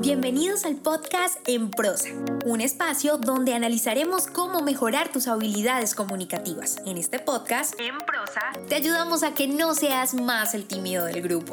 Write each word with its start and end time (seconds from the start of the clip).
Bienvenidos 0.00 0.64
al 0.64 0.76
podcast 0.76 1.46
En 1.46 1.70
Prosa, 1.70 2.08
un 2.46 2.62
espacio 2.62 3.18
donde 3.18 3.52
analizaremos 3.52 4.28
cómo 4.28 4.62
mejorar 4.62 5.12
tus 5.12 5.28
habilidades 5.28 5.94
comunicativas. 5.94 6.78
En 6.86 6.96
este 6.96 7.18
podcast, 7.18 7.74
En 7.78 7.98
Prosa, 7.98 8.40
te 8.66 8.76
ayudamos 8.76 9.22
a 9.22 9.34
que 9.34 9.46
no 9.46 9.74
seas 9.74 10.14
más 10.14 10.54
el 10.54 10.64
tímido 10.64 11.04
del 11.04 11.20
grupo, 11.20 11.52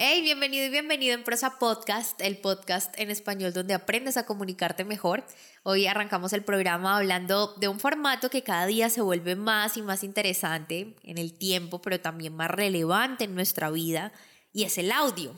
Hey, 0.00 0.22
bienvenido 0.22 0.64
y 0.64 0.70
bienvenido 0.70 1.12
en 1.12 1.24
Prosa 1.24 1.58
Podcast, 1.58 2.20
el 2.20 2.38
podcast 2.38 2.94
en 3.00 3.10
español 3.10 3.52
donde 3.52 3.74
aprendes 3.74 4.16
a 4.16 4.26
comunicarte 4.26 4.84
mejor. 4.84 5.24
Hoy 5.64 5.88
arrancamos 5.88 6.32
el 6.32 6.44
programa 6.44 6.96
hablando 6.96 7.54
de 7.56 7.66
un 7.66 7.80
formato 7.80 8.30
que 8.30 8.44
cada 8.44 8.66
día 8.66 8.90
se 8.90 9.00
vuelve 9.00 9.34
más 9.34 9.76
y 9.76 9.82
más 9.82 10.04
interesante 10.04 10.94
en 11.02 11.18
el 11.18 11.36
tiempo, 11.36 11.82
pero 11.82 11.98
también 12.00 12.36
más 12.36 12.48
relevante 12.48 13.24
en 13.24 13.34
nuestra 13.34 13.72
vida, 13.72 14.12
y 14.52 14.62
es 14.62 14.78
el 14.78 14.92
audio. 14.92 15.34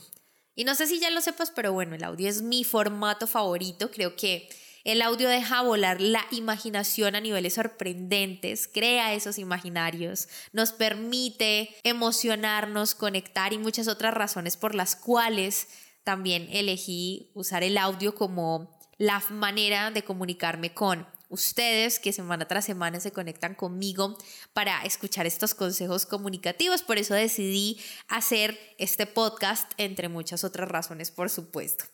Y 0.55 0.65
no 0.65 0.75
sé 0.75 0.87
si 0.87 1.01
ya 1.01 1.09
lo 1.09 1.23
sepas, 1.23 1.51
pero 1.51 1.73
bueno, 1.73 1.95
el 1.95 2.05
audio 2.05 2.29
es 2.29 2.43
mi 2.43 2.63
formato 2.63 3.27
favorito. 3.27 3.91
Creo 3.91 4.15
que 4.15 4.51
el 4.85 5.03
audio 5.03 5.29
deja 5.29 5.63
volar 5.63 6.01
la 6.01 6.25
imaginación 6.31 7.15
a 7.15 7.21
niveles 7.21 7.55
sorprendentes, 7.55 8.69
crea 8.69 9.15
esos 9.15 9.39
imaginarios, 9.39 10.29
nos 10.53 10.73
permite 10.73 11.75
emocionarnos, 11.83 12.95
conectar 12.95 13.53
y 13.53 13.59
muchas 13.59 13.89
otras 13.89 14.15
razones 14.15 14.57
por 14.57 14.75
las 14.75 14.97
cuales 14.97 15.69
también 16.05 16.49
elegí 16.51 17.31
usar 17.35 17.63
el 17.63 17.79
audio 17.79 18.15
como 18.15 18.79
la 18.99 19.23
manera 19.31 19.91
de 19.91 20.03
comunicarme 20.03 20.75
con 20.75 21.07
ustedes 21.31 22.01
que 22.01 22.13
semana 22.13 22.47
tras 22.47 22.65
semana 22.65 23.01
se 23.01 23.13
conectan 23.13 23.55
conmigo 23.55 24.19
para 24.53 24.83
escuchar 24.83 25.27
estos 25.27 25.55
consejos 25.55 26.05
comunicativos. 26.05 26.83
Por 26.83 26.99
eso 26.99 27.15
decidí 27.15 27.81
hacer 28.09 28.59
este 28.79 29.07
podcast, 29.07 29.73
entre 29.79 30.09
muchas 30.09 30.45
otras 30.45 30.69
razones, 30.69 31.11
por 31.11 31.31
supuesto. 31.31 31.85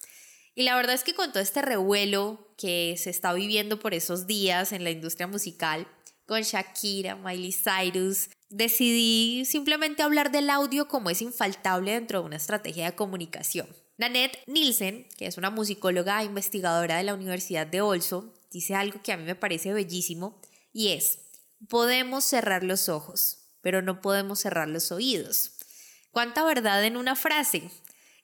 Y 0.54 0.62
la 0.62 0.74
verdad 0.74 0.94
es 0.94 1.04
que 1.04 1.14
con 1.14 1.32
todo 1.32 1.42
este 1.42 1.60
revuelo 1.60 2.45
que 2.56 2.96
se 2.98 3.10
está 3.10 3.32
viviendo 3.32 3.78
por 3.78 3.94
esos 3.94 4.26
días 4.26 4.72
en 4.72 4.84
la 4.84 4.90
industria 4.90 5.26
musical, 5.26 5.86
con 6.26 6.42
Shakira, 6.42 7.14
Miley 7.16 7.52
Cyrus, 7.52 8.30
decidí 8.48 9.44
simplemente 9.44 10.02
hablar 10.02 10.32
del 10.32 10.50
audio 10.50 10.88
como 10.88 11.10
es 11.10 11.22
infaltable 11.22 11.92
dentro 11.92 12.20
de 12.20 12.26
una 12.26 12.36
estrategia 12.36 12.86
de 12.86 12.96
comunicación. 12.96 13.68
Nanette 13.98 14.38
Nielsen, 14.46 15.06
que 15.16 15.26
es 15.26 15.38
una 15.38 15.50
musicóloga 15.50 16.20
e 16.20 16.26
investigadora 16.26 16.98
de 16.98 17.04
la 17.04 17.14
Universidad 17.14 17.66
de 17.66 17.80
Olso, 17.80 18.34
dice 18.50 18.74
algo 18.74 19.00
que 19.02 19.12
a 19.12 19.16
mí 19.16 19.24
me 19.24 19.34
parece 19.34 19.72
bellísimo 19.72 20.40
y 20.72 20.88
es, 20.88 21.20
podemos 21.68 22.24
cerrar 22.24 22.62
los 22.62 22.88
ojos, 22.88 23.48
pero 23.62 23.80
no 23.80 24.00
podemos 24.00 24.40
cerrar 24.40 24.68
los 24.68 24.92
oídos. 24.92 25.52
¿Cuánta 26.10 26.44
verdad 26.44 26.84
en 26.84 26.96
una 26.96 27.16
frase? 27.16 27.70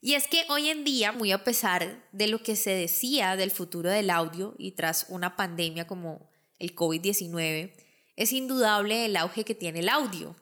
Y 0.05 0.14
es 0.14 0.27
que 0.27 0.45
hoy 0.48 0.69
en 0.69 0.83
día, 0.83 1.12
muy 1.12 1.31
a 1.31 1.45
pesar 1.45 2.05
de 2.11 2.27
lo 2.27 2.42
que 2.42 2.56
se 2.56 2.70
decía 2.70 3.36
del 3.36 3.53
futuro 3.53 3.89
del 3.89 4.11
audio 4.11 4.56
y 4.58 4.72
tras 4.72 5.06
una 5.08 5.36
pandemia 5.36 5.86
como 5.86 6.28
el 6.58 6.75
COVID-19, 6.75 7.72
es 8.17 8.33
indudable 8.33 9.06
el 9.06 9.17
auge 9.17 9.45
que 9.45 9.55
tiene 9.55 9.78
el 9.78 9.89
audio. 9.89 10.34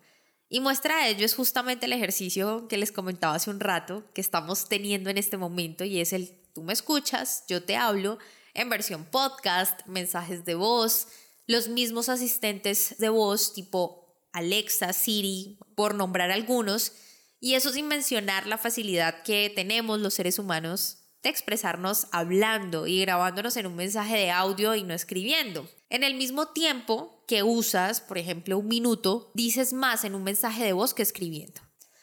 Y 0.49 0.60
muestra 0.60 1.04
de 1.04 1.10
ello 1.10 1.26
es 1.26 1.34
justamente 1.34 1.84
el 1.84 1.93
ejercicio 1.93 2.69
que 2.69 2.78
les 2.78 2.91
comentaba 2.91 3.34
hace 3.34 3.50
un 3.50 3.60
rato, 3.60 4.10
que 4.15 4.22
estamos 4.22 4.66
teniendo 4.66 5.10
en 5.10 5.19
este 5.19 5.37
momento, 5.37 5.84
y 5.84 6.00
es 6.00 6.15
el 6.15 6.41
tú 6.54 6.62
me 6.62 6.72
escuchas, 6.72 7.44
yo 7.47 7.62
te 7.62 7.76
hablo, 7.76 8.19
en 8.54 8.70
versión 8.70 9.04
podcast, 9.04 9.87
mensajes 9.87 10.47
de 10.47 10.54
voz, 10.54 11.06
los 11.47 11.69
mismos 11.69 12.09
asistentes 12.09 12.97
de 12.99 13.10
voz 13.10 13.53
tipo 13.53 14.16
Alexa, 14.32 14.94
Siri, 14.94 15.59
por 15.75 15.94
nombrar 15.94 16.31
algunos, 16.31 16.93
y 17.40 17.54
eso 17.54 17.72
sin 17.72 17.88
mencionar 17.88 18.46
la 18.46 18.58
facilidad 18.58 19.22
que 19.22 19.50
tenemos 19.54 19.98
los 19.98 20.14
seres 20.14 20.38
humanos 20.38 20.98
de 21.22 21.30
expresarnos 21.30 22.06
hablando 22.12 22.86
y 22.86 23.00
grabándonos 23.00 23.56
en 23.56 23.66
un 23.66 23.76
mensaje 23.76 24.16
de 24.16 24.30
audio 24.30 24.74
y 24.74 24.84
no 24.84 24.94
escribiendo. 24.94 25.68
En 25.88 26.04
el 26.04 26.14
mismo 26.14 26.48
tiempo 26.48 27.24
que 27.26 27.42
usas, 27.42 28.00
por 28.00 28.18
ejemplo, 28.18 28.58
un 28.58 28.68
minuto, 28.68 29.30
dices 29.34 29.72
más 29.72 30.04
en 30.04 30.14
un 30.14 30.22
mensaje 30.22 30.64
de 30.64 30.72
voz 30.72 30.94
que 30.94 31.02
escribiendo. 31.02 31.60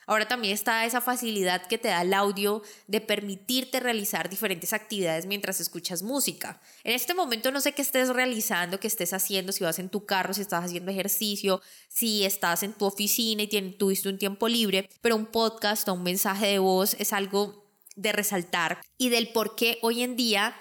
Ahora 0.08 0.28
también 0.28 0.54
está 0.54 0.86
esa 0.86 1.02
facilidad 1.02 1.68
que 1.68 1.78
te 1.78 1.90
da 1.90 2.02
el 2.02 2.14
audio 2.14 2.64
de 2.88 3.02
permitirte 3.02 3.82
realizar 3.82 4.30
diferentes 4.30 4.72
actividades 4.72 5.26
mientras 5.26 5.60
escuchas 5.60 6.02
música. 6.02 6.62
En 6.86 6.94
este 6.94 7.14
momento 7.14 7.52
no 7.52 7.60
sé 7.60 7.74
qué 7.74 7.82
estés 7.82 8.10
realizando, 8.10 8.80
qué 8.80 8.88
estés 8.88 9.12
haciendo, 9.12 9.52
si 9.52 9.66
vas 9.66 9.80
en 9.80 9.90
tu 9.90 10.06
carro, 10.06 10.34
si 10.34 10.42
estás 10.42 10.64
haciendo 10.64 10.92
ejercicio, 10.92 11.62
si 11.90 12.24
estás 12.24 12.64
en 12.64 12.72
tu 12.72 12.86
oficina 12.86 13.44
y 13.44 13.48
tuviste 13.74 14.08
un 14.08 14.18
tiempo 14.18 14.48
libre, 14.48 14.90
pero 15.02 15.18
un 15.18 15.26
podcast 15.26 15.88
o 15.90 15.94
un 15.94 16.04
mensaje 16.04 16.48
de 16.48 16.60
voz 16.60 16.96
es 17.00 17.12
algo 17.12 17.68
de 17.98 18.14
resaltar 18.14 18.80
y 18.98 19.10
del 19.10 19.28
por 19.34 19.56
qué 19.56 19.78
hoy 19.82 20.04
en 20.04 20.16
día 20.16 20.56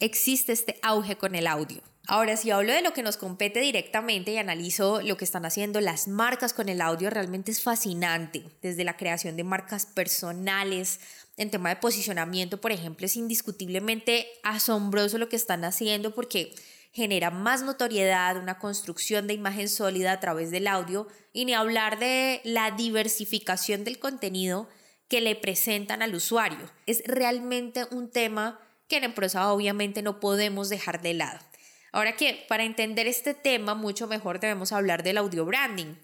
existe 0.00 0.52
este 0.52 0.78
auge 0.82 1.16
con 1.16 1.36
el 1.36 1.46
audio. 1.46 1.82
Ahora, 2.10 2.38
si 2.38 2.50
hablo 2.50 2.72
de 2.72 2.80
lo 2.80 2.94
que 2.94 3.02
nos 3.02 3.18
compete 3.18 3.60
directamente 3.60 4.30
y 4.30 4.38
analizo 4.38 5.02
lo 5.02 5.18
que 5.18 5.26
están 5.26 5.44
haciendo 5.44 5.78
las 5.82 6.08
marcas 6.08 6.54
con 6.54 6.70
el 6.70 6.80
audio, 6.80 7.10
realmente 7.10 7.50
es 7.50 7.62
fascinante. 7.62 8.44
Desde 8.62 8.82
la 8.82 8.96
creación 8.96 9.36
de 9.36 9.44
marcas 9.44 9.84
personales, 9.84 11.00
en 11.36 11.50
tema 11.50 11.68
de 11.68 11.76
posicionamiento, 11.76 12.62
por 12.62 12.72
ejemplo, 12.72 13.04
es 13.04 13.14
indiscutiblemente 13.14 14.26
asombroso 14.42 15.18
lo 15.18 15.28
que 15.28 15.36
están 15.36 15.66
haciendo 15.66 16.14
porque 16.14 16.54
genera 16.92 17.30
más 17.30 17.62
notoriedad, 17.62 18.38
una 18.38 18.58
construcción 18.58 19.26
de 19.26 19.34
imagen 19.34 19.68
sólida 19.68 20.12
a 20.12 20.20
través 20.20 20.50
del 20.50 20.66
audio 20.66 21.08
y 21.34 21.44
ni 21.44 21.52
hablar 21.52 21.98
de 21.98 22.40
la 22.42 22.70
diversificación 22.70 23.84
del 23.84 23.98
contenido 23.98 24.66
que 25.08 25.20
le 25.20 25.36
presentan 25.36 26.00
al 26.00 26.14
usuario. 26.14 26.70
Es 26.86 27.02
realmente 27.04 27.84
un 27.90 28.10
tema 28.10 28.58
que 28.88 28.96
en 28.96 29.04
Emprosa 29.04 29.52
obviamente 29.52 30.00
no 30.00 30.20
podemos 30.20 30.70
dejar 30.70 31.02
de 31.02 31.12
lado. 31.12 31.47
Ahora 31.92 32.16
que 32.16 32.44
para 32.48 32.64
entender 32.64 33.06
este 33.06 33.34
tema 33.34 33.74
mucho 33.74 34.06
mejor 34.06 34.40
debemos 34.40 34.72
hablar 34.72 35.02
del 35.02 35.18
audio 35.18 35.44
branding. 35.44 35.96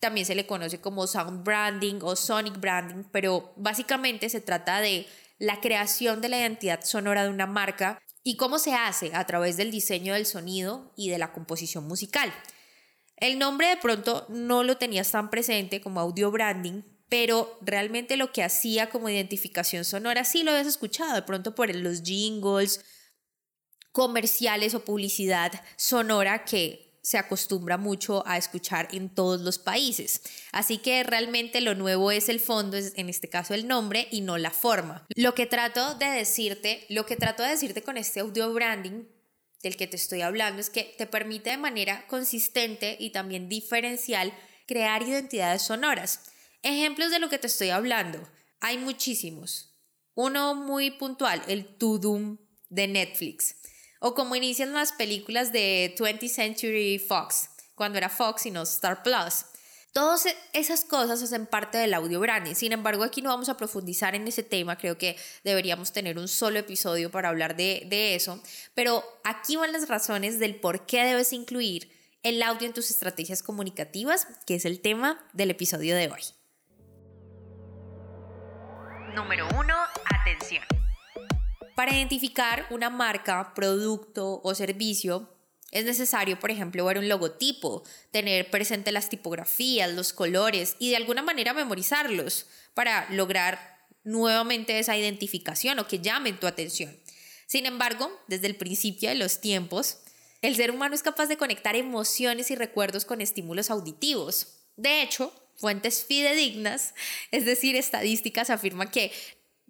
También 0.00 0.26
se 0.26 0.34
le 0.34 0.46
conoce 0.46 0.80
como 0.80 1.06
sound 1.06 1.44
branding 1.44 2.00
o 2.02 2.16
sonic 2.16 2.58
branding, 2.60 3.04
pero 3.12 3.52
básicamente 3.56 4.28
se 4.28 4.40
trata 4.40 4.80
de 4.80 5.06
la 5.38 5.60
creación 5.60 6.20
de 6.20 6.28
la 6.28 6.38
identidad 6.38 6.84
sonora 6.84 7.24
de 7.24 7.30
una 7.30 7.46
marca 7.46 8.00
y 8.22 8.36
cómo 8.36 8.58
se 8.58 8.74
hace 8.74 9.10
a 9.14 9.24
través 9.26 9.56
del 9.56 9.70
diseño 9.70 10.14
del 10.14 10.26
sonido 10.26 10.92
y 10.96 11.08
de 11.08 11.18
la 11.18 11.32
composición 11.32 11.86
musical. 11.86 12.32
El 13.16 13.38
nombre 13.38 13.68
de 13.68 13.76
pronto 13.76 14.26
no 14.28 14.62
lo 14.62 14.76
tenías 14.76 15.10
tan 15.10 15.30
presente 15.30 15.80
como 15.80 16.00
audio 16.00 16.30
branding, 16.30 16.82
pero 17.08 17.58
realmente 17.62 18.16
lo 18.16 18.32
que 18.32 18.44
hacía 18.44 18.90
como 18.90 19.08
identificación 19.08 19.84
sonora 19.84 20.24
sí 20.24 20.42
lo 20.42 20.50
habías 20.50 20.66
escuchado, 20.66 21.14
de 21.14 21.22
pronto 21.22 21.54
por 21.54 21.74
los 21.74 22.02
jingles, 22.02 22.84
comerciales 23.92 24.74
o 24.74 24.84
publicidad 24.84 25.52
sonora 25.76 26.44
que 26.44 26.88
se 27.02 27.16
acostumbra 27.16 27.78
mucho 27.78 28.22
a 28.26 28.36
escuchar 28.36 28.88
en 28.92 29.08
todos 29.08 29.40
los 29.40 29.58
países. 29.58 30.20
Así 30.52 30.76
que 30.76 31.02
realmente 31.04 31.62
lo 31.62 31.74
nuevo 31.74 32.10
es 32.10 32.28
el 32.28 32.38
fondo, 32.38 32.76
en 32.76 33.08
este 33.08 33.28
caso 33.28 33.54
el 33.54 33.66
nombre 33.66 34.08
y 34.10 34.20
no 34.20 34.36
la 34.36 34.50
forma. 34.50 35.06
Lo 35.14 35.34
que 35.34 35.46
trato 35.46 35.94
de 35.94 36.06
decirte, 36.06 36.84
lo 36.90 37.06
que 37.06 37.16
trato 37.16 37.42
de 37.42 37.50
decirte 37.50 37.82
con 37.82 37.96
este 37.96 38.20
audio 38.20 38.52
branding 38.52 39.04
del 39.62 39.76
que 39.76 39.86
te 39.86 39.96
estoy 39.96 40.20
hablando 40.20 40.60
es 40.60 40.70
que 40.70 40.94
te 40.98 41.06
permite 41.06 41.50
de 41.50 41.56
manera 41.56 42.06
consistente 42.08 42.96
y 43.00 43.10
también 43.10 43.48
diferencial 43.48 44.32
crear 44.66 45.02
identidades 45.02 45.62
sonoras. 45.62 46.24
Ejemplos 46.62 47.10
de 47.10 47.20
lo 47.20 47.28
que 47.28 47.38
te 47.38 47.46
estoy 47.46 47.70
hablando. 47.70 48.20
Hay 48.60 48.76
muchísimos. 48.76 49.74
Uno 50.14 50.54
muy 50.54 50.90
puntual, 50.90 51.42
el 51.48 51.64
Tudum 51.78 52.38
de 52.68 52.86
Netflix. 52.86 53.56
O 54.00 54.14
como 54.14 54.36
inician 54.36 54.72
las 54.72 54.92
películas 54.92 55.52
de 55.52 55.94
20th 55.98 56.28
Century 56.28 56.98
Fox, 56.98 57.50
cuando 57.74 57.98
era 57.98 58.08
Fox 58.08 58.46
y 58.46 58.50
no 58.50 58.62
Star 58.62 59.02
Plus. 59.02 59.44
Todas 59.92 60.26
e-, 60.26 60.36
esas 60.52 60.84
cosas 60.84 61.22
hacen 61.22 61.46
parte 61.46 61.78
del 61.78 61.94
audio 61.94 62.20
branding. 62.20 62.54
Sin 62.54 62.72
embargo, 62.72 63.02
aquí 63.02 63.22
no 63.22 63.30
vamos 63.30 63.48
a 63.48 63.56
profundizar 63.56 64.14
en 64.14 64.28
ese 64.28 64.42
tema. 64.42 64.78
Creo 64.78 64.98
que 64.98 65.16
deberíamos 65.44 65.92
tener 65.92 66.18
un 66.18 66.28
solo 66.28 66.58
episodio 66.58 67.10
para 67.10 67.28
hablar 67.28 67.56
de, 67.56 68.14
eso. 68.14 68.40
Pero 68.74 69.02
aquí 69.24 69.56
van 69.56 69.72
las 69.72 69.88
razones 69.88 70.38
del 70.38 70.56
por 70.56 70.86
qué 70.86 71.04
debes 71.04 71.32
incluir 71.32 71.90
el 72.22 72.42
audio 72.42 72.66
en 72.66 72.74
tus 72.74 72.90
estrategias 72.90 73.42
comunicativas, 73.42 74.26
que 74.46 74.56
es 74.56 74.64
el 74.64 74.80
tema 74.80 75.24
del 75.32 75.50
episodio 75.50 75.96
de 75.96 76.08
hoy. 76.08 76.22
Número 79.14 79.48
1. 79.48 79.74
Atención. 80.20 80.77
Para 81.78 81.94
identificar 81.94 82.66
una 82.70 82.90
marca, 82.90 83.54
producto 83.54 84.40
o 84.42 84.52
servicio, 84.52 85.32
Es 85.70 85.84
necesario, 85.84 86.40
por 86.40 86.50
ejemplo, 86.50 86.84
ver 86.84 86.98
un 86.98 87.08
logotipo, 87.08 87.84
tener 88.10 88.50
presente 88.50 88.90
las 88.90 89.08
tipografías, 89.08 89.92
los 89.92 90.12
colores 90.12 90.74
y 90.80 90.90
de 90.90 90.96
alguna 90.96 91.22
manera 91.22 91.54
memorizarlos 91.54 92.46
para 92.74 93.08
lograr 93.10 93.86
nuevamente 94.02 94.76
esa 94.80 94.96
identificación 94.96 95.78
o 95.78 95.86
que 95.86 96.00
llamen 96.00 96.40
tu 96.40 96.48
atención. 96.48 96.98
Sin 97.46 97.64
embargo, 97.64 98.10
desde 98.26 98.48
el 98.48 98.56
principio 98.56 99.10
de 99.10 99.14
los 99.14 99.40
tiempos, 99.40 99.98
el 100.42 100.56
ser 100.56 100.72
humano 100.72 100.96
es 100.96 101.04
capaz 101.04 101.26
de 101.26 101.36
conectar 101.36 101.76
emociones 101.76 102.50
y 102.50 102.56
recuerdos 102.56 103.04
con 103.04 103.20
estímulos 103.20 103.70
auditivos. 103.70 104.64
De 104.74 105.02
hecho, 105.02 105.32
fuentes 105.54 106.04
fidedignas, 106.04 106.94
es 107.30 107.44
decir, 107.44 107.76
estadísticas, 107.76 108.50
afirman 108.50 108.90
que 108.90 109.12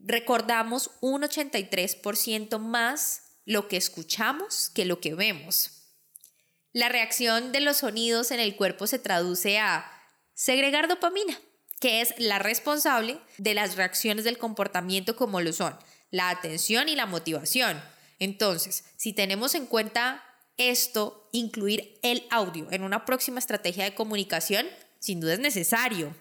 recordamos 0.05 0.91
un 1.01 1.23
83% 1.23 2.59
más 2.59 3.23
lo 3.45 3.69
que 3.69 3.77
escuchamos 3.77 4.71
que 4.71 4.85
lo 4.85 5.01
que 5.01 5.15
vemos. 5.15 5.71
La 6.73 6.89
reacción 6.89 7.53
de 7.53 7.61
los 7.61 7.79
sonidos 7.79 8.31
en 8.31 8.41
el 8.41 8.57
cuerpo 8.57 8.87
se 8.87 8.99
traduce 8.99 9.59
a 9.59 9.91
segregar 10.35 10.87
dopamina, 10.89 11.39
que 11.81 12.01
es 12.01 12.15
la 12.19 12.39
responsable 12.39 13.19
de 13.39 13.55
las 13.55 13.77
reacciones 13.77 14.25
del 14.25 14.39
comportamiento 14.39 15.17
como 15.17 15.41
lo 15.41 15.53
son 15.53 15.77
la 16.11 16.31
atención 16.31 16.89
y 16.89 16.97
la 16.97 17.07
motivación. 17.07 17.83
Entonces, 18.19 18.85
si 18.97 19.13
tenemos 19.13 19.55
en 19.55 19.67
cuenta 19.67 20.25
esto, 20.57 21.29
incluir 21.33 21.99
el 22.03 22.27
audio 22.31 22.67
en 22.73 22.83
una 22.83 23.05
próxima 23.05 23.39
estrategia 23.39 23.85
de 23.85 23.95
comunicación, 23.95 24.67
sin 24.99 25.21
duda 25.21 25.35
es 25.35 25.39
necesario. 25.39 26.15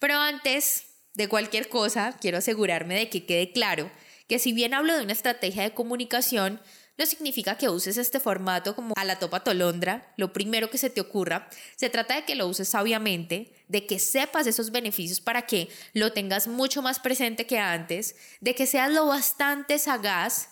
Pero 0.00 0.16
antes 0.16 0.86
de 1.16 1.28
cualquier 1.28 1.68
cosa, 1.68 2.16
quiero 2.20 2.38
asegurarme 2.38 2.96
de 2.96 3.08
que 3.08 3.26
quede 3.26 3.52
claro 3.52 3.90
que 4.28 4.38
si 4.38 4.52
bien 4.52 4.74
hablo 4.74 4.96
de 4.96 5.02
una 5.02 5.12
estrategia 5.12 5.62
de 5.62 5.74
comunicación, 5.74 6.60
no 6.98 7.06
significa 7.06 7.58
que 7.58 7.68
uses 7.68 7.96
este 7.96 8.20
formato 8.20 8.74
como 8.74 8.94
a 8.96 9.04
la 9.04 9.18
topa 9.18 9.44
tolondra, 9.44 10.12
lo 10.16 10.32
primero 10.32 10.70
que 10.70 10.78
se 10.78 10.90
te 10.90 11.00
ocurra. 11.00 11.48
Se 11.76 11.90
trata 11.90 12.16
de 12.16 12.24
que 12.24 12.34
lo 12.34 12.46
uses 12.46 12.68
sabiamente, 12.68 13.52
de 13.68 13.86
que 13.86 13.98
sepas 13.98 14.46
esos 14.46 14.70
beneficios 14.70 15.20
para 15.20 15.42
que 15.42 15.68
lo 15.92 16.12
tengas 16.12 16.48
mucho 16.48 16.82
más 16.82 17.00
presente 17.00 17.46
que 17.46 17.58
antes, 17.58 18.16
de 18.40 18.54
que 18.54 18.66
seas 18.66 18.90
lo 18.90 19.06
bastante 19.06 19.78
sagaz, 19.78 20.48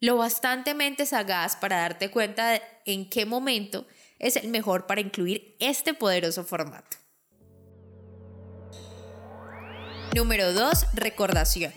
lo 0.00 0.16
bastantemente 0.16 1.04
sagaz 1.06 1.56
para 1.56 1.78
darte 1.78 2.10
cuenta 2.10 2.50
de 2.50 2.62
en 2.86 3.08
qué 3.08 3.26
momento 3.26 3.86
es 4.18 4.36
el 4.36 4.48
mejor 4.48 4.86
para 4.86 5.00
incluir 5.00 5.56
este 5.58 5.94
poderoso 5.94 6.44
formato. 6.44 7.01
Número 10.14 10.52
2. 10.52 10.88
Recordación. 10.92 11.72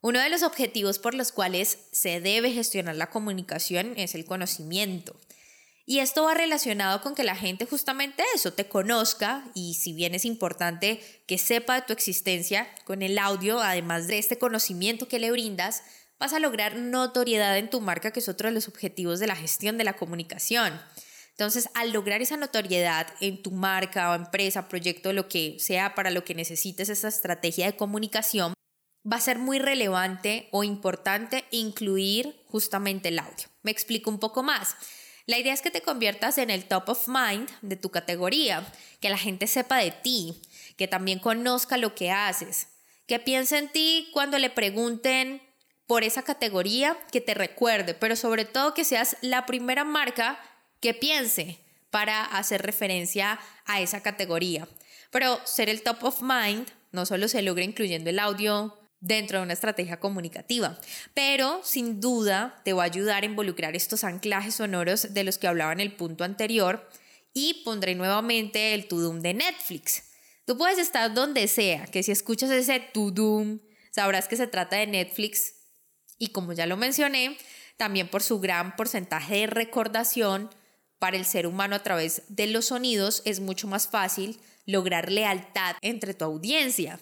Uno 0.00 0.18
de 0.18 0.30
los 0.30 0.42
objetivos 0.42 0.98
por 0.98 1.12
los 1.12 1.30
cuales 1.30 1.76
se 1.92 2.22
debe 2.22 2.52
gestionar 2.52 2.96
la 2.96 3.10
comunicación 3.10 3.92
es 3.98 4.14
el 4.14 4.24
conocimiento. 4.24 5.20
Y 5.84 5.98
esto 5.98 6.24
va 6.24 6.32
relacionado 6.32 7.02
con 7.02 7.14
que 7.14 7.22
la 7.22 7.36
gente 7.36 7.66
justamente 7.66 8.24
eso, 8.34 8.54
te 8.54 8.66
conozca 8.66 9.44
y 9.54 9.74
si 9.74 9.92
bien 9.92 10.14
es 10.14 10.24
importante 10.24 11.02
que 11.26 11.36
sepa 11.36 11.74
de 11.74 11.82
tu 11.82 11.92
existencia, 11.92 12.66
con 12.86 13.02
el 13.02 13.18
audio, 13.18 13.60
además 13.60 14.06
de 14.06 14.18
este 14.18 14.38
conocimiento 14.38 15.06
que 15.06 15.18
le 15.18 15.30
brindas, 15.32 15.82
vas 16.18 16.32
a 16.32 16.38
lograr 16.38 16.76
notoriedad 16.76 17.58
en 17.58 17.68
tu 17.68 17.82
marca, 17.82 18.10
que 18.10 18.20
es 18.20 18.28
otro 18.30 18.48
de 18.48 18.54
los 18.54 18.68
objetivos 18.68 19.18
de 19.20 19.26
la 19.26 19.36
gestión 19.36 19.76
de 19.76 19.84
la 19.84 19.98
comunicación. 19.98 20.80
Entonces, 21.40 21.70
al 21.72 21.92
lograr 21.92 22.20
esa 22.20 22.36
notoriedad 22.36 23.06
en 23.18 23.42
tu 23.42 23.50
marca 23.50 24.10
o 24.10 24.14
empresa, 24.14 24.68
proyecto, 24.68 25.14
lo 25.14 25.26
que 25.26 25.56
sea 25.58 25.94
para 25.94 26.10
lo 26.10 26.22
que 26.22 26.34
necesites 26.34 26.90
esa 26.90 27.08
estrategia 27.08 27.64
de 27.64 27.78
comunicación, 27.78 28.52
va 29.10 29.16
a 29.16 29.22
ser 29.22 29.38
muy 29.38 29.58
relevante 29.58 30.50
o 30.52 30.64
importante 30.64 31.46
incluir 31.50 32.44
justamente 32.46 33.08
el 33.08 33.20
audio. 33.20 33.48
Me 33.62 33.70
explico 33.70 34.10
un 34.10 34.18
poco 34.18 34.42
más. 34.42 34.76
La 35.24 35.38
idea 35.38 35.54
es 35.54 35.62
que 35.62 35.70
te 35.70 35.80
conviertas 35.80 36.36
en 36.36 36.50
el 36.50 36.66
top 36.66 36.90
of 36.90 37.08
mind 37.08 37.48
de 37.62 37.76
tu 37.76 37.88
categoría, 37.90 38.70
que 39.00 39.08
la 39.08 39.16
gente 39.16 39.46
sepa 39.46 39.78
de 39.78 39.92
ti, 39.92 40.42
que 40.76 40.88
también 40.88 41.20
conozca 41.20 41.78
lo 41.78 41.94
que 41.94 42.10
haces, 42.10 42.68
que 43.06 43.18
piense 43.18 43.56
en 43.56 43.72
ti 43.72 44.10
cuando 44.12 44.38
le 44.38 44.50
pregunten 44.50 45.40
por 45.86 46.04
esa 46.04 46.22
categoría, 46.22 46.98
que 47.10 47.22
te 47.22 47.32
recuerde, 47.32 47.94
pero 47.94 48.14
sobre 48.14 48.44
todo 48.44 48.74
que 48.74 48.84
seas 48.84 49.16
la 49.22 49.46
primera 49.46 49.84
marca 49.84 50.38
que 50.80 50.94
piense 50.94 51.58
para 51.90 52.24
hacer 52.24 52.62
referencia 52.62 53.38
a 53.66 53.80
esa 53.80 54.02
categoría. 54.02 54.68
Pero 55.10 55.40
ser 55.44 55.68
el 55.68 55.82
top 55.82 56.04
of 56.04 56.22
mind 56.22 56.68
no 56.92 57.06
solo 57.06 57.28
se 57.28 57.42
logra 57.42 57.64
incluyendo 57.64 58.10
el 58.10 58.18
audio 58.18 58.76
dentro 59.00 59.38
de 59.38 59.44
una 59.44 59.54
estrategia 59.54 59.98
comunicativa. 59.98 60.78
Pero 61.14 61.60
sin 61.64 62.00
duda 62.00 62.60
te 62.64 62.72
va 62.72 62.82
a 62.82 62.86
ayudar 62.86 63.22
a 63.22 63.26
involucrar 63.26 63.74
estos 63.74 64.04
anclajes 64.04 64.56
sonoros 64.56 65.14
de 65.14 65.24
los 65.24 65.38
que 65.38 65.48
hablaba 65.48 65.72
en 65.72 65.80
el 65.80 65.92
punto 65.92 66.24
anterior 66.24 66.88
y 67.32 67.62
pondré 67.64 67.94
nuevamente 67.94 68.74
el 68.74 68.86
Tudum 68.86 69.20
de 69.20 69.34
Netflix. 69.34 70.04
Tú 70.44 70.58
puedes 70.58 70.78
estar 70.78 71.12
donde 71.14 71.48
sea, 71.48 71.86
que 71.86 72.02
si 72.02 72.12
escuchas 72.12 72.50
ese 72.50 72.80
Tudum, 72.92 73.60
sabrás 73.90 74.28
que 74.28 74.36
se 74.36 74.46
trata 74.46 74.76
de 74.76 74.86
Netflix 74.86 75.54
y 76.18 76.28
como 76.28 76.52
ya 76.52 76.66
lo 76.66 76.76
mencioné, 76.76 77.38
también 77.76 78.08
por 78.08 78.22
su 78.22 78.40
gran 78.40 78.76
porcentaje 78.76 79.36
de 79.36 79.46
recordación 79.46 80.50
para 81.00 81.16
el 81.16 81.24
ser 81.24 81.48
humano 81.48 81.74
a 81.74 81.82
través 81.82 82.22
de 82.28 82.46
los 82.46 82.66
sonidos 82.66 83.22
es 83.24 83.40
mucho 83.40 83.66
más 83.66 83.88
fácil 83.88 84.38
lograr 84.66 85.10
lealtad 85.10 85.74
entre 85.80 86.14
tu 86.14 86.24
audiencia. 86.24 87.00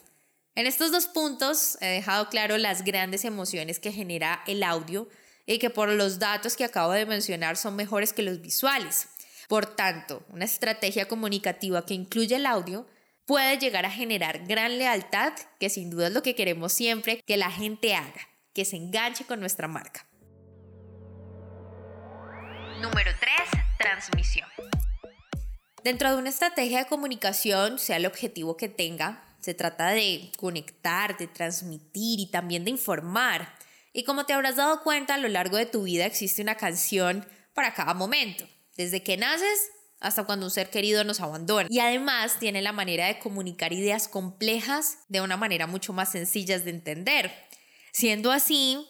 En 0.54 0.66
estos 0.66 0.90
dos 0.90 1.06
puntos 1.06 1.76
he 1.80 1.86
dejado 1.86 2.28
claro 2.30 2.56
las 2.56 2.84
grandes 2.84 3.24
emociones 3.24 3.80
que 3.80 3.92
genera 3.92 4.42
el 4.46 4.62
audio 4.62 5.08
y 5.46 5.58
que 5.58 5.68
por 5.68 5.88
los 5.90 6.18
datos 6.18 6.56
que 6.56 6.64
acabo 6.64 6.92
de 6.92 7.06
mencionar 7.06 7.56
son 7.56 7.76
mejores 7.76 8.12
que 8.12 8.22
los 8.22 8.40
visuales. 8.40 9.08
Por 9.48 9.66
tanto, 9.66 10.22
una 10.30 10.44
estrategia 10.44 11.08
comunicativa 11.08 11.84
que 11.84 11.94
incluye 11.94 12.36
el 12.36 12.46
audio 12.46 12.86
puede 13.26 13.58
llegar 13.58 13.84
a 13.84 13.90
generar 13.90 14.46
gran 14.46 14.78
lealtad, 14.78 15.32
que 15.58 15.70
sin 15.70 15.90
duda 15.90 16.06
es 16.06 16.12
lo 16.12 16.22
que 16.22 16.34
queremos 16.34 16.72
siempre 16.72 17.20
que 17.26 17.36
la 17.36 17.50
gente 17.50 17.94
haga, 17.94 18.28
que 18.54 18.64
se 18.64 18.76
enganche 18.76 19.24
con 19.24 19.40
nuestra 19.40 19.66
marca. 19.66 20.06
Número 22.80 23.10
3. 23.17 23.17
Transmisión. 23.78 24.48
Dentro 25.84 26.10
de 26.10 26.16
una 26.18 26.30
estrategia 26.30 26.80
de 26.80 26.86
comunicación, 26.86 27.78
sea 27.78 27.96
el 27.96 28.06
objetivo 28.06 28.56
que 28.56 28.68
tenga, 28.68 29.24
se 29.40 29.54
trata 29.54 29.90
de 29.90 30.32
conectar, 30.36 31.16
de 31.16 31.28
transmitir 31.28 32.18
y 32.20 32.30
también 32.30 32.64
de 32.64 32.70
informar. 32.70 33.54
Y 33.92 34.04
como 34.04 34.26
te 34.26 34.32
habrás 34.32 34.56
dado 34.56 34.82
cuenta, 34.82 35.14
a 35.14 35.18
lo 35.18 35.28
largo 35.28 35.56
de 35.56 35.66
tu 35.66 35.84
vida 35.84 36.06
existe 36.06 36.42
una 36.42 36.56
canción 36.56 37.26
para 37.54 37.74
cada 37.74 37.94
momento, 37.94 38.44
desde 38.76 39.02
que 39.02 39.16
naces 39.16 39.70
hasta 40.00 40.24
cuando 40.24 40.46
un 40.46 40.50
ser 40.50 40.70
querido 40.70 41.04
nos 41.04 41.20
abandona. 41.20 41.68
Y 41.70 41.78
además 41.78 42.38
tiene 42.38 42.62
la 42.62 42.72
manera 42.72 43.06
de 43.06 43.18
comunicar 43.18 43.72
ideas 43.72 44.08
complejas 44.08 44.98
de 45.08 45.20
una 45.20 45.36
manera 45.36 45.66
mucho 45.66 45.92
más 45.92 46.12
sencilla 46.12 46.58
de 46.58 46.70
entender. 46.70 47.32
Siendo 47.92 48.30
así, 48.30 48.86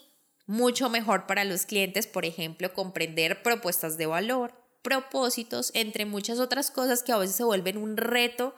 mucho 0.46 0.88
mejor 0.88 1.26
para 1.26 1.44
los 1.44 1.66
clientes, 1.66 2.06
por 2.06 2.24
ejemplo, 2.24 2.72
comprender 2.72 3.42
propuestas 3.42 3.96
de 3.98 4.06
valor, 4.06 4.67
propósitos, 4.88 5.70
entre 5.74 6.06
muchas 6.06 6.40
otras 6.40 6.70
cosas 6.70 7.02
que 7.02 7.12
a 7.12 7.18
veces 7.18 7.36
se 7.36 7.44
vuelven 7.44 7.76
un 7.76 7.98
reto 7.98 8.54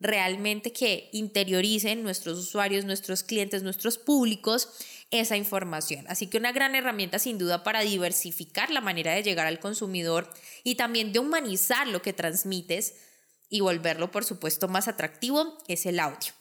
realmente 0.00 0.70
que 0.70 1.08
interioricen 1.12 2.02
nuestros 2.02 2.38
usuarios, 2.38 2.84
nuestros 2.84 3.22
clientes, 3.22 3.62
nuestros 3.62 3.96
públicos 3.96 4.68
esa 5.10 5.38
información. 5.38 6.04
Así 6.08 6.26
que 6.26 6.36
una 6.36 6.52
gran 6.52 6.74
herramienta 6.74 7.18
sin 7.18 7.38
duda 7.38 7.62
para 7.62 7.80
diversificar 7.80 8.70
la 8.70 8.82
manera 8.82 9.14
de 9.14 9.22
llegar 9.22 9.46
al 9.46 9.60
consumidor 9.60 10.30
y 10.62 10.74
también 10.74 11.14
de 11.14 11.20
humanizar 11.20 11.88
lo 11.88 12.02
que 12.02 12.12
transmites 12.12 12.94
y 13.48 13.60
volverlo, 13.60 14.10
por 14.10 14.24
supuesto, 14.26 14.68
más 14.68 14.88
atractivo 14.88 15.56
es 15.68 15.86
el 15.86 16.00
audio. 16.00 16.32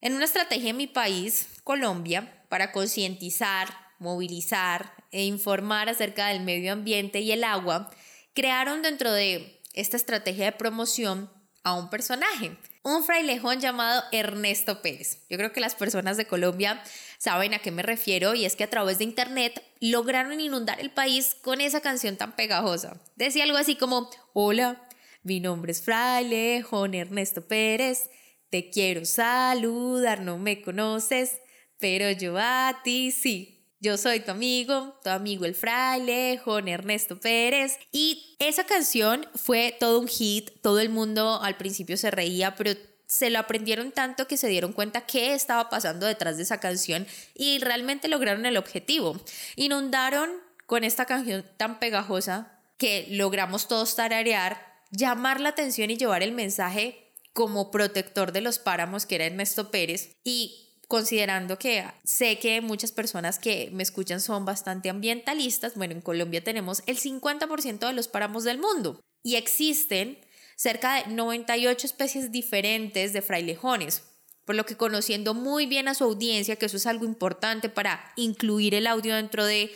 En 0.00 0.14
una 0.14 0.26
estrategia 0.26 0.70
en 0.70 0.76
mi 0.76 0.86
país, 0.86 1.48
Colombia, 1.64 2.44
para 2.48 2.70
concientizar, 2.70 3.68
movilizar 3.98 4.92
e 5.10 5.24
informar 5.24 5.88
acerca 5.88 6.28
del 6.28 6.42
medio 6.42 6.72
ambiente 6.72 7.20
y 7.20 7.32
el 7.32 7.42
agua, 7.42 7.90
crearon 8.36 8.82
dentro 8.82 9.12
de 9.12 9.60
esta 9.72 9.96
estrategia 9.96 10.44
de 10.44 10.52
promoción 10.52 11.28
a 11.64 11.74
un 11.74 11.90
personaje 11.90 12.56
un 12.86 13.02
frailejón 13.02 13.58
llamado 13.58 14.04
Ernesto 14.12 14.80
Pérez. 14.80 15.26
Yo 15.28 15.36
creo 15.36 15.52
que 15.52 15.60
las 15.60 15.74
personas 15.74 16.16
de 16.16 16.26
Colombia 16.26 16.80
saben 17.18 17.52
a 17.52 17.58
qué 17.58 17.72
me 17.72 17.82
refiero 17.82 18.34
y 18.34 18.44
es 18.44 18.54
que 18.54 18.62
a 18.62 18.70
través 18.70 18.98
de 18.98 19.04
internet 19.04 19.60
lograron 19.80 20.40
inundar 20.40 20.78
el 20.78 20.92
país 20.92 21.34
con 21.42 21.60
esa 21.60 21.80
canción 21.80 22.16
tan 22.16 22.36
pegajosa. 22.36 23.02
Decía 23.16 23.42
algo 23.42 23.58
así 23.58 23.74
como, 23.74 24.08
hola, 24.34 24.86
mi 25.24 25.40
nombre 25.40 25.72
es 25.72 25.82
frailejón 25.82 26.94
Ernesto 26.94 27.48
Pérez, 27.48 28.08
te 28.50 28.70
quiero 28.70 29.04
saludar, 29.04 30.20
no 30.20 30.38
me 30.38 30.62
conoces, 30.62 31.40
pero 31.80 32.08
yo 32.12 32.38
a 32.38 32.82
ti 32.84 33.10
sí. 33.10 33.55
Yo 33.78 33.98
soy 33.98 34.20
tu 34.20 34.30
amigo, 34.30 34.98
tu 35.04 35.10
amigo 35.10 35.44
el 35.44 35.54
fraile, 35.54 36.40
Juan 36.42 36.68
Ernesto 36.68 37.20
Pérez. 37.20 37.78
Y 37.92 38.36
esa 38.38 38.64
canción 38.64 39.26
fue 39.34 39.76
todo 39.78 40.00
un 40.00 40.08
hit, 40.08 40.50
todo 40.62 40.80
el 40.80 40.88
mundo 40.88 41.40
al 41.42 41.56
principio 41.56 41.96
se 41.96 42.10
reía, 42.10 42.56
pero 42.56 42.72
se 43.06 43.30
lo 43.30 43.38
aprendieron 43.38 43.92
tanto 43.92 44.26
que 44.26 44.36
se 44.36 44.48
dieron 44.48 44.72
cuenta 44.72 45.06
qué 45.06 45.34
estaba 45.34 45.68
pasando 45.68 46.06
detrás 46.06 46.36
de 46.38 46.42
esa 46.42 46.58
canción 46.58 47.06
y 47.34 47.58
realmente 47.58 48.08
lograron 48.08 48.46
el 48.46 48.56
objetivo. 48.56 49.20
Inundaron 49.56 50.30
con 50.66 50.82
esta 50.82 51.04
canción 51.04 51.44
tan 51.56 51.78
pegajosa 51.78 52.60
que 52.78 53.06
logramos 53.10 53.68
todos 53.68 53.94
tararear, 53.94 54.60
llamar 54.90 55.40
la 55.40 55.50
atención 55.50 55.90
y 55.90 55.96
llevar 55.96 56.22
el 56.22 56.32
mensaje 56.32 57.12
como 57.32 57.70
protector 57.70 58.32
de 58.32 58.40
los 58.40 58.58
páramos, 58.58 59.04
que 59.04 59.16
era 59.16 59.26
Ernesto 59.26 59.70
Pérez, 59.70 60.16
y 60.24 60.65
considerando 60.88 61.58
que 61.58 61.84
sé 62.04 62.38
que 62.38 62.60
muchas 62.60 62.92
personas 62.92 63.38
que 63.38 63.70
me 63.72 63.82
escuchan 63.82 64.20
son 64.20 64.44
bastante 64.44 64.88
ambientalistas, 64.88 65.74
bueno, 65.74 65.94
en 65.94 66.00
Colombia 66.00 66.44
tenemos 66.44 66.82
el 66.86 66.98
50% 66.98 67.86
de 67.86 67.92
los 67.92 68.08
páramos 68.08 68.44
del 68.44 68.58
mundo 68.58 69.00
y 69.22 69.36
existen 69.36 70.18
cerca 70.56 71.02
de 71.02 71.12
98 71.12 71.86
especies 71.86 72.30
diferentes 72.32 73.12
de 73.12 73.22
frailejones, 73.22 74.04
por 74.44 74.54
lo 74.54 74.64
que 74.64 74.76
conociendo 74.76 75.34
muy 75.34 75.66
bien 75.66 75.88
a 75.88 75.94
su 75.94 76.04
audiencia, 76.04 76.56
que 76.56 76.66
eso 76.66 76.76
es 76.76 76.86
algo 76.86 77.04
importante 77.04 77.68
para 77.68 78.12
incluir 78.16 78.74
el 78.74 78.86
audio 78.86 79.16
dentro 79.16 79.44
de 79.44 79.74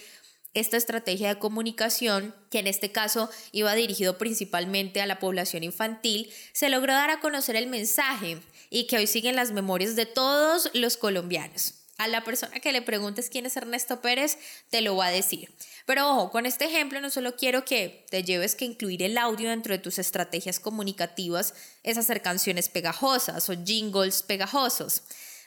esta 0.55 0.77
estrategia 0.77 1.29
de 1.29 1.39
comunicación, 1.39 2.35
que 2.51 2.59
en 2.59 2.67
este 2.67 2.91
caso 2.91 3.31
iba 3.53 3.75
dirigido 3.75 4.19
principalmente 4.19 5.01
a 5.01 5.07
la 5.07 5.19
población 5.19 5.63
infantil, 5.63 6.33
se 6.53 6.69
logró 6.69 6.93
dar 6.93 7.11
a 7.11 7.21
conocer 7.21 7.57
el 7.57 7.69
mensaje 7.69 8.39
y 8.71 8.87
que 8.87 8.97
hoy 8.97 9.07
siguen 9.07 9.37
las 9.37 9.53
memorias 9.53 9.97
de 9.97 10.07
todos 10.07 10.71
los 10.73 10.97
colombianos. 10.97 11.75
A 11.99 12.09
la 12.09 12.25
persona 12.25 12.61
que 12.61 12.73
le 12.73 12.81
preguntes 12.81 13.29
quién 13.29 13.45
es 13.45 13.59
Ernesto 13.59 14.01
Pérez, 14.01 14.39
te 14.71 14.81
lo 14.81 14.97
va 14.97 15.07
a 15.07 15.11
decir. 15.11 15.55
Pero 15.85 16.09
ojo, 16.09 16.31
con 16.31 16.47
este 16.47 16.65
ejemplo 16.65 16.99
no 17.03 17.11
solo 17.11 17.37
quiero 17.37 17.67
que 17.67 18.07
te 18.09 18.25
lleves 18.25 18.55
que 18.55 18.65
incluir 18.65 19.03
el 19.03 19.19
audio 19.19 19.51
dentro 19.51 19.75
de 19.75 19.81
tus 19.81 19.99
estrategias 19.99 20.61
comunicativas 20.61 21.53
es 21.83 21.99
hacer 21.99 22.23
canciones 22.23 22.71
pegajosas 22.71 23.51
o 23.51 23.65
jingles 23.65 24.23
pegajosos. 24.23 25.03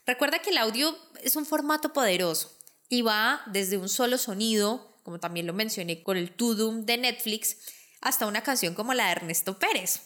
Recuerda 0.06 0.40
que 0.40 0.52
el 0.52 0.60
audio 0.60 0.96
es 1.24 1.36
un 1.36 1.48
formato 1.48 1.92
poderoso 1.92 2.52
y 2.88 3.02
va 3.02 3.42
desde 3.48 3.78
un 3.78 3.90
solo 3.90 4.20
sonido 4.20 4.94
como 5.04 5.20
también 5.20 5.46
lo 5.46 5.54
mencioné 5.54 6.02
con 6.02 6.18
el 6.18 6.32
Tudum 6.32 6.86
de 6.86 6.98
Netflix, 6.98 7.58
hasta 8.02 8.26
una 8.26 8.42
canción 8.42 8.74
como 8.74 8.94
la 8.94 9.06
de 9.06 9.12
Ernesto 9.12 9.60
Pérez. 9.60 10.02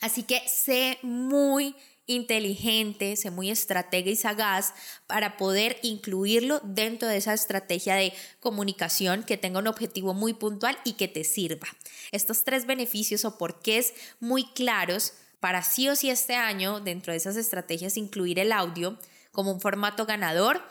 Así 0.00 0.24
que 0.24 0.42
sé 0.48 0.98
muy 1.02 1.76
inteligente, 2.06 3.16
sé 3.16 3.30
muy 3.30 3.50
estratega 3.50 4.10
y 4.10 4.16
sagaz 4.16 4.74
para 5.06 5.36
poder 5.36 5.78
incluirlo 5.82 6.60
dentro 6.62 7.08
de 7.08 7.16
esa 7.16 7.34
estrategia 7.34 7.96
de 7.96 8.12
comunicación 8.40 9.24
que 9.24 9.36
tenga 9.36 9.58
un 9.58 9.66
objetivo 9.66 10.14
muy 10.14 10.34
puntual 10.34 10.78
y 10.84 10.94
que 10.94 11.08
te 11.08 11.24
sirva. 11.24 11.66
Estos 12.12 12.44
tres 12.44 12.66
beneficios 12.66 13.24
o 13.24 13.38
porqués 13.38 13.94
muy 14.20 14.44
claros 14.52 15.14
para 15.40 15.62
sí 15.62 15.88
o 15.88 15.96
sí 15.96 16.10
este 16.10 16.34
año 16.34 16.80
dentro 16.80 17.12
de 17.12 17.18
esas 17.18 17.36
estrategias 17.36 17.96
incluir 17.96 18.38
el 18.38 18.52
audio 18.52 18.98
como 19.32 19.52
un 19.52 19.60
formato 19.60 20.06
ganador 20.06 20.62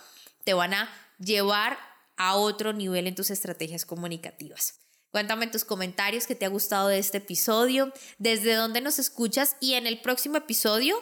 te 0.43 0.53
van 0.53 0.73
a 0.73 0.89
llevar 1.19 1.77
a 2.17 2.35
otro 2.35 2.73
nivel 2.73 3.07
en 3.07 3.15
tus 3.15 3.29
estrategias 3.29 3.85
comunicativas. 3.85 4.79
Cuéntame 5.11 5.45
en 5.45 5.51
tus 5.51 5.63
comentarios 5.63 6.27
qué 6.27 6.35
te 6.35 6.45
ha 6.45 6.49
gustado 6.49 6.89
de 6.89 6.99
este 6.99 7.19
episodio, 7.19 7.93
desde 8.17 8.53
dónde 8.53 8.81
nos 8.81 8.99
escuchas 8.99 9.55
y 9.61 9.75
en 9.75 9.87
el 9.87 10.01
próximo 10.01 10.35
episodio 10.37 11.01